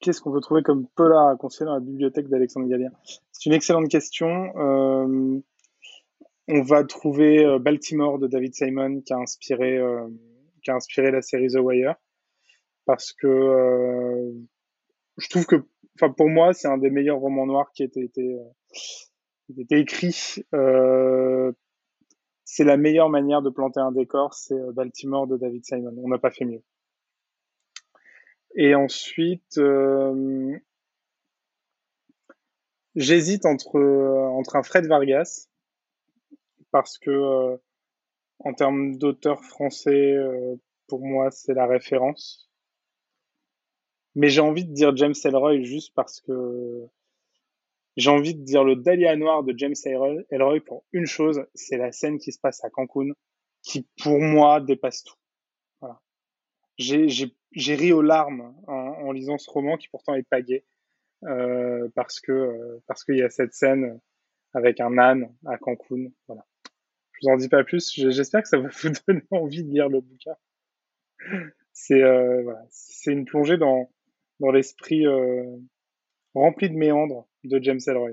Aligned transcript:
qu'est-ce 0.00 0.20
qu'on 0.20 0.32
peut 0.32 0.40
trouver 0.40 0.62
comme 0.62 0.86
polar 0.88 1.28
à 1.28 1.36
conseiller 1.36 1.66
dans 1.66 1.74
la 1.74 1.80
bibliothèque 1.80 2.28
d'Alexandre 2.28 2.68
Gallier 2.68 2.88
C'est 3.32 3.46
une 3.46 3.52
excellente 3.52 3.88
question. 3.88 4.28
Euh, 4.56 5.40
on 6.48 6.62
va 6.62 6.84
trouver 6.84 7.44
euh, 7.44 7.58
Baltimore 7.58 8.18
de 8.18 8.26
David 8.26 8.54
Simon 8.54 9.00
qui 9.00 9.12
a 9.12 9.18
inspiré, 9.18 9.76
euh, 9.76 10.06
qui 10.62 10.70
a 10.70 10.74
inspiré 10.74 11.10
la 11.10 11.22
série 11.22 11.48
The 11.48 11.58
Wire. 11.58 11.94
Parce 12.86 13.12
que 13.12 14.32
je 15.18 15.28
trouve 15.28 15.44
que, 15.44 15.56
enfin, 15.96 16.10
pour 16.10 16.30
moi, 16.30 16.54
c'est 16.54 16.68
un 16.68 16.78
des 16.78 16.88
meilleurs 16.88 17.18
romans 17.18 17.44
noirs 17.44 17.70
qui 17.74 17.82
a 17.82 17.84
été, 17.84 18.00
été, 18.00 18.38
été 19.58 19.78
écrit. 19.78 20.42
c'est 22.44 22.64
la 22.64 22.78
meilleure 22.78 23.10
manière 23.10 23.42
de 23.42 23.50
planter 23.50 23.80
un 23.80 23.92
décor, 23.92 24.32
c'est 24.32 24.58
Baltimore 24.72 25.26
de 25.26 25.36
David 25.36 25.66
Simon. 25.66 25.92
On 26.02 26.08
n'a 26.08 26.16
pas 26.16 26.30
fait 26.30 26.46
mieux. 26.46 26.62
Et 28.60 28.74
ensuite, 28.74 29.60
j'hésite 32.96 33.46
entre, 33.46 33.78
entre 33.78 34.56
un 34.56 34.62
Fred 34.64 34.86
Vargas 34.86 35.48
parce 36.72 36.98
que 36.98 37.10
euh, 37.10 37.56
en 38.40 38.52
termes 38.54 38.96
d'auteur 38.96 39.44
français, 39.44 40.12
euh, 40.12 40.56
pour 40.88 41.06
moi, 41.06 41.30
c'est 41.30 41.54
la 41.54 41.66
référence. 41.66 42.50
Mais 44.16 44.28
j'ai 44.28 44.40
envie 44.40 44.64
de 44.64 44.72
dire 44.72 44.96
James 44.96 45.14
Ellroy 45.24 45.62
juste 45.62 45.94
parce 45.94 46.20
que 46.20 46.88
j'ai 47.96 48.10
envie 48.10 48.34
de 48.34 48.42
dire 48.42 48.64
le 48.64 48.74
Dahlia 48.74 49.14
noir 49.16 49.44
de 49.44 49.54
James 49.56 49.74
Ellroy 50.30 50.60
pour 50.66 50.84
une 50.92 51.06
chose, 51.06 51.44
c'est 51.54 51.76
la 51.76 51.92
scène 51.92 52.18
qui 52.18 52.32
se 52.32 52.40
passe 52.40 52.64
à 52.64 52.70
Cancun, 52.70 53.12
qui 53.62 53.86
pour 54.02 54.18
moi 54.18 54.60
dépasse 54.60 55.04
tout. 55.04 55.14
J'ai 56.78 57.74
ri 57.74 57.92
aux 57.92 58.02
larmes 58.02 58.54
en, 58.66 58.72
en, 58.72 59.12
lisant 59.12 59.38
ce 59.38 59.50
roman 59.50 59.76
qui 59.76 59.88
pourtant 59.88 60.14
est 60.14 60.28
pas 60.28 60.38
euh, 61.24 61.88
parce 61.94 62.20
que 62.20 62.32
euh, 62.32 62.82
parce 62.86 63.04
qu'il 63.04 63.16
y 63.16 63.22
a 63.22 63.30
cette 63.30 63.52
scène 63.52 64.00
avec 64.54 64.80
un 64.80 64.96
âne 64.98 65.34
à 65.46 65.58
Cancun. 65.58 66.10
Voilà. 66.26 66.46
Je 67.12 67.26
vous 67.26 67.32
en 67.32 67.36
dis 67.36 67.48
pas 67.48 67.64
plus. 67.64 67.92
J'espère 67.94 68.42
que 68.42 68.48
ça 68.48 68.58
va 68.58 68.68
vous 68.82 68.90
donner 69.06 69.22
envie 69.30 69.64
de 69.64 69.70
lire 69.70 69.88
le 69.88 70.00
bouquin. 70.00 70.36
C'est 71.72 72.02
euh, 72.02 72.42
voilà, 72.42 72.64
c'est 72.70 73.12
une 73.12 73.24
plongée 73.24 73.58
dans 73.58 73.90
dans 74.40 74.52
l'esprit 74.52 75.06
euh, 75.06 75.56
rempli 76.34 76.70
de 76.70 76.76
méandres 76.76 77.28
de 77.44 77.62
James 77.62 77.80
Ellroy. 77.86 78.12